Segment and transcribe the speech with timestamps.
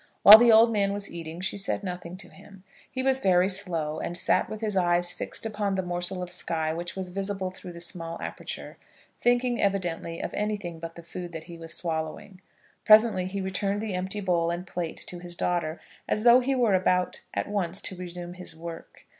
[0.23, 2.63] While the old man was eating she said nothing to him.
[2.89, 6.73] He was very slow, and sat with his eyes fixed upon the morsel of sky
[6.73, 8.77] which was visible through the small aperture,
[9.19, 12.41] thinking evidently of anything but the food that he was swallowing.
[12.83, 15.79] Presently he returned the empty bowl and plate to his daughter,
[16.09, 19.05] as though he were about at once to resume his work.